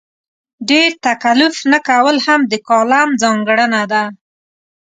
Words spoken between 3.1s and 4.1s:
ځانګړنه ده.